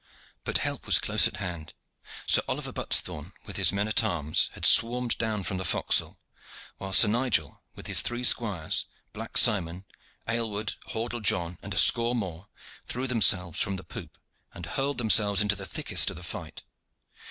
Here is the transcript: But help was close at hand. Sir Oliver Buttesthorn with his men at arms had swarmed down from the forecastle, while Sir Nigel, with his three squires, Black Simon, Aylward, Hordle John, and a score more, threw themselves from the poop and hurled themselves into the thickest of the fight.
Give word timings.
But 0.45 0.57
help 0.57 0.87
was 0.87 0.97
close 0.97 1.27
at 1.27 1.37
hand. 1.37 1.75
Sir 2.25 2.41
Oliver 2.47 2.73
Buttesthorn 2.73 3.33
with 3.45 3.57
his 3.57 3.71
men 3.71 3.87
at 3.87 4.03
arms 4.03 4.49
had 4.53 4.65
swarmed 4.65 5.15
down 5.19 5.43
from 5.43 5.57
the 5.57 5.63
forecastle, 5.63 6.17
while 6.79 6.91
Sir 6.91 7.07
Nigel, 7.07 7.61
with 7.75 7.85
his 7.85 8.01
three 8.01 8.23
squires, 8.23 8.85
Black 9.13 9.37
Simon, 9.37 9.85
Aylward, 10.27 10.73
Hordle 10.87 11.21
John, 11.21 11.59
and 11.61 11.75
a 11.75 11.77
score 11.77 12.15
more, 12.15 12.47
threw 12.87 13.05
themselves 13.05 13.59
from 13.61 13.75
the 13.75 13.83
poop 13.83 14.17
and 14.55 14.65
hurled 14.65 14.97
themselves 14.97 15.39
into 15.39 15.55
the 15.55 15.67
thickest 15.67 16.09
of 16.09 16.15
the 16.15 16.23
fight. 16.23 16.63